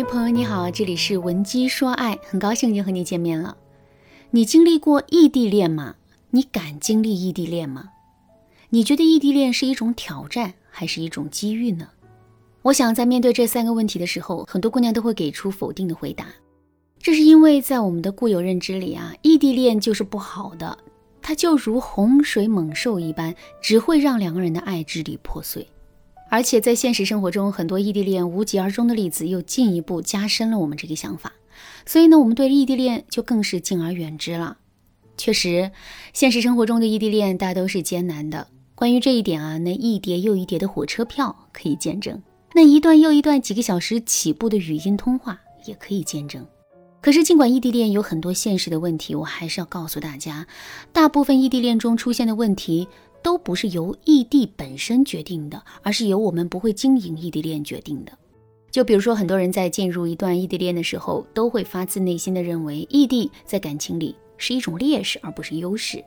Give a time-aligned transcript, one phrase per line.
[0.00, 3.54] 嗨，朋友你好，这里是文姬说爱，很高兴又和你见面了。
[4.30, 5.96] 你经历过异地恋吗？
[6.30, 7.90] 你敢经历异地恋吗？
[8.70, 11.86] 你觉得异地恋是一种挑战还是一种机遇呢？
[12.62, 16.28] 我想在面对这三个问题的时候，很多姑娘都会给出否定的回答。
[16.98, 20.78] 这是因为在我们的固有认知里啊，异地恋就是不好的，
[21.20, 25.68] 它就如洪水猛兽一般，只会让两个人的爱支离破碎。
[26.30, 31.32] 而且在现实生活中，很多异地恋无疾而终的例子又进一步加深了我们这个想法。
[31.84, 34.56] 所以呢，我们对异地恋就更是敬而远之了。
[35.18, 35.72] 确实，
[36.14, 38.46] 现实生活中的异地恋大都是艰难的。
[38.74, 42.22] 关于这一点啊，那一叠又一叠的火车票可以见证，
[42.54, 46.46] 那一段又一段几个小时起步的语音通话也可以见证。
[47.02, 50.46] 可是，尽管异地恋有很多现实的问题，我还是要告诉大家，
[50.92, 52.88] 大部分异地恋中出现的问题。
[53.22, 58.12] 都不是由异地本身决定的，而是由我们不会经营异地恋决定的。
[58.70, 66.04] 就比如说，很多人在进入一段异地恋的时候，都会发自内心的认为异地在感情里是一种劣势，而不是优势。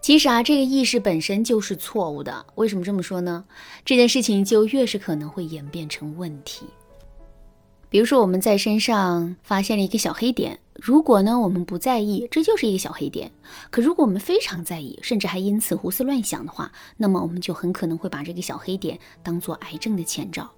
[0.00, 2.46] 其实啊，这个意识本身就是错误的。
[2.54, 3.44] 为什么这么说呢？
[3.84, 6.64] 这件事情就越是可能会演变成问题。
[7.94, 10.58] 比如说，我们在身上发现了一个小黑点。
[10.74, 13.30] 如果呢，我们不在意，这就是一个小黑点。
[13.70, 20.50] 可如果我们非常在意，甚至还因此胡思乱想的话，那么我们就很可能会把这个小黑点当做癌症的前兆。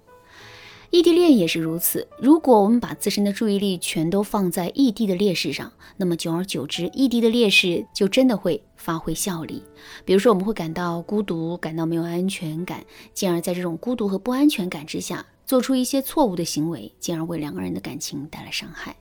[0.89, 2.07] 异地恋也是如此。
[2.19, 9.61] 如果我们把自身的注意力全都放在异地的劣势上，那么久而久之，异地的劣势就真的会发挥效力。
[10.05, 18.93] 比如说，我们会感到孤独，感到没有安全感，进而在这种孤独和不安全感之下，做出一些错误的行为，进而为两个人的感情带来伤害。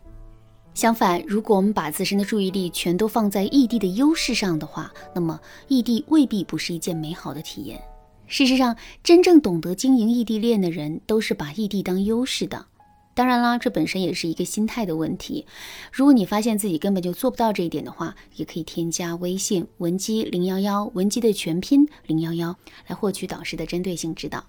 [0.74, 7.82] 相反，如果我们把自身的注意力全都放在异地的优势上的话，那么异地未必不是一件美好的体验。
[8.28, 12.66] 事实上，真正懂得经营异地恋的人，都是把异地当优势的。
[13.14, 15.46] 当然啦，这本身也是一个心态的问题。
[15.90, 22.54] 如果你发现自己根本就做不到这一点的话，也可以添加微信文姬零幺幺，文姬的全拼零幺幺，
[22.86, 24.44] 来获取导师的针对性指导。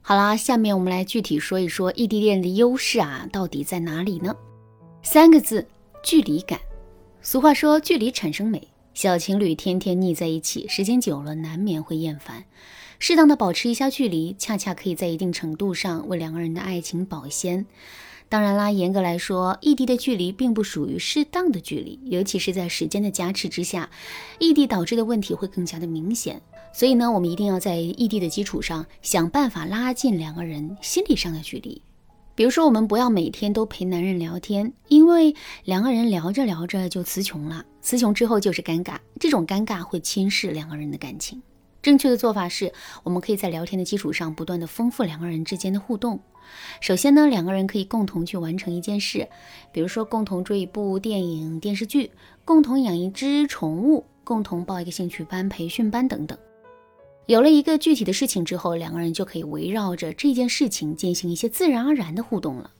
[0.00, 4.34] 好啦，下面我们来具体说一说异地恋的优势啊，到底在哪里呢？
[5.02, 5.66] 三个字，
[6.02, 6.58] 距离感。
[7.20, 8.68] 俗话说，距离产生美。
[8.94, 12.44] 小情侣天天腻在一起，时间久了难免会厌烦。
[12.98, 17.66] 适当的保持一下距离，恰恰可以在一定程度上为两个人的爱情保鲜。
[18.28, 23.88] 当然啦，严格来说，异地的距离并不属于适当的距离，尤其是在时间的加持之下，
[24.38, 26.42] 异地导致的问题会更加的明显。
[26.72, 31.80] 所以呢，我们一定要在异地的基础上，想办法拉近两个人心理上的距离。
[32.34, 35.34] 比如说，我们不要每天都陪男人聊天，因为
[35.64, 41.42] 两个人聊着聊着就词穷了，词穷之后就是尴尬，这种尴尬会侵蚀两个人的感情。
[41.82, 46.20] 正确的做法是，我们可以在聊天的基础上不断的丰富两个人之间的互动。
[46.80, 49.28] 首先呢，两个人可以共同去完成一件事，
[49.72, 52.10] 比如说共同追一部电影、电视剧，
[52.44, 56.38] 共同养一只宠物，共同报一个兴趣班、培训班等等。
[57.28, 62.70] 有了一个具体的事情之后，两个人就可以围绕着这件事情进行一些自然而然的互动了。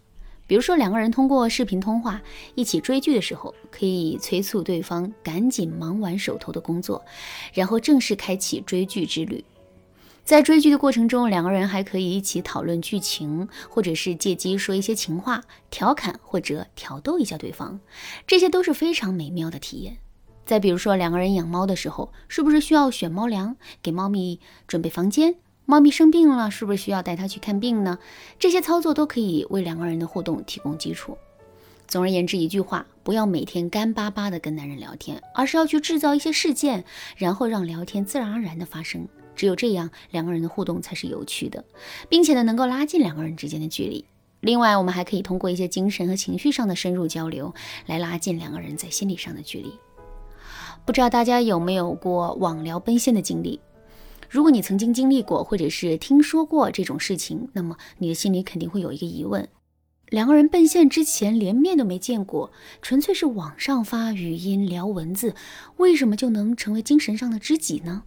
[0.46, 2.22] 比如说，两个人通过视频通话
[2.54, 7.04] 一起追剧的时候，可以催促对方赶紧忙完手头的工作，
[7.52, 9.44] 然后正式开启追剧之旅。
[10.24, 17.78] 在追剧的过程中，两个人还可以一起讨论剧情，或者是借机说一些情话，调侃或者挑逗一下对方，
[18.26, 19.98] 这些都是非常美妙的体验。
[20.48, 25.34] 再比如说，两个人养猫的时候，是不是需要选猫粮，给猫咪准备房间？
[25.66, 27.98] 猫咪生病了，是不是需要带它去看病呢？
[28.38, 31.18] 这些操作都可以为两个人的互动提供基础。
[31.86, 36.82] 总而言之，一句话，不要每天干巴巴的跟男人聊天，而是要去制造一些事件，
[37.18, 39.06] 然后让聊天自然而然的发生。
[39.36, 41.62] 只有这样，两个人的互动才是有趣的，
[42.08, 44.02] 并且呢，能够拉近两个人之间的距离。
[44.40, 47.54] 另外，我们还可以通过一些精神和情绪上的深入交流，
[47.84, 49.70] 来拉近两个人在心理上的距离。
[50.88, 53.60] 不知道大家有没有过网聊奔现的经历？
[54.26, 59.46] 如果你曾经经历过，或者是听说过这种事情，那么你的心里肯定会有一个疑问：
[60.08, 62.50] 两个人奔现之前连面都没见过，
[62.80, 65.34] 纯粹是网上发语音聊文字，
[65.76, 68.04] 为什么就能成为精神上的知己呢？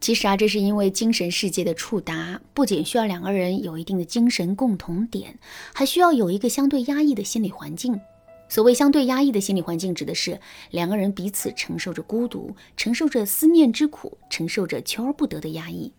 [0.00, 5.38] 其实啊，这是因为精神世界的触达不仅需要两个人有一定的精神共同点，
[5.74, 8.00] 还需要有一个相对压抑的心理环境。
[8.48, 10.40] 所谓相对压抑的心理环境，指的是
[10.70, 15.92] 两个人彼此承受着孤独，承受着思念之苦，承受着求而不得的压抑。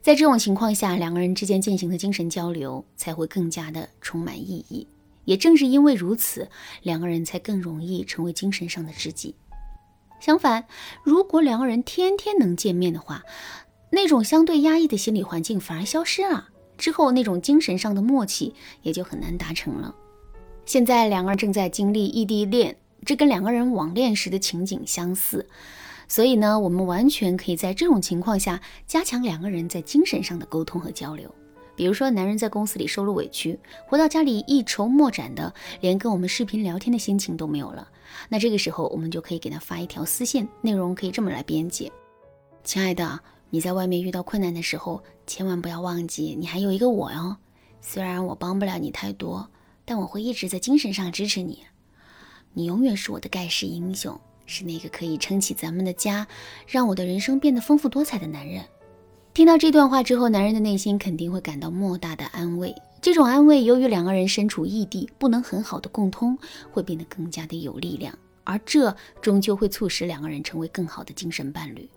[0.00, 4.86] 在这种情况下，两个人之间进行的精神交流才会更加的充满意义。
[5.24, 6.48] 也正是因为如此，
[6.82, 9.34] 两个人才更容易成为精神上的知己。
[10.20, 10.64] 相反，
[11.02, 13.22] 如果两个人天天能见面的话，
[13.90, 16.48] 那种相对压抑的心理环境反而消失了。
[16.78, 19.94] 之后那种精神上的默契也就很难达成了。
[20.68, 22.76] 现在两个人正在经历异地恋，
[23.06, 25.48] 这跟两个人网恋时的情景相似，
[26.06, 31.34] 所以呢，我们完全可以在这种情况下加强两个人在精神上的沟通和交流。
[31.74, 35.50] 比如说，男人在公司里受了委屈，回到家里一筹莫展的，
[35.80, 37.88] 连跟我们视频聊天的心情都没有了。
[38.28, 41.90] 那这个时候，我们就可以给他发一条私信，内容可以这么来编辑：
[42.62, 43.18] 亲爱的。
[43.48, 47.34] 你在外面遇到困难的时候，千万不要忘记你还有一个我哟。
[47.80, 49.48] 虽然我帮不了你太多，
[49.88, 51.64] 但我会一直在精神上支持你。
[52.52, 56.26] 你永远是我的盖世英雄，是那个可以撑起咱们的家，
[56.66, 58.62] 让我的人生变得丰富多彩的男人。
[59.32, 62.74] 听到这段话之后，男人的内心肯定会感到莫大的安慰。
[63.00, 66.36] 这种安慰，由于两个人身处异地，不能很好的共通，
[66.70, 68.12] 会变得更加的有力量，
[68.44, 71.88] 而这终究会促使两个人成为更好的精神伴侣。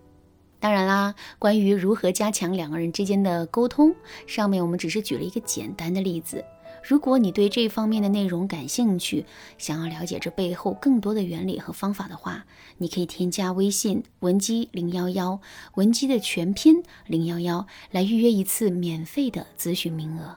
[0.58, 3.94] 当然啦，关于如何加强两个人之间的沟通，
[4.26, 6.42] 上面我们只是举了一个简单的例子。
[6.82, 9.24] 如果你对这方面的内容感兴趣，
[9.56, 12.44] 想要了解这背后更多的原理和方法的话，
[12.78, 15.40] 你可以添加微信文姬零幺幺，
[15.74, 20.36] 文姬的全拼零幺幺，来预约一次免费的咨询名额。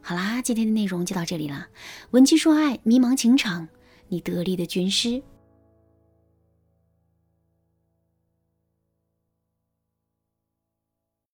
[0.00, 1.68] 好啦，今天的内容就到这里啦，
[2.12, 3.68] 文姬说爱，迷茫情场，
[4.08, 5.22] 你得力的军师。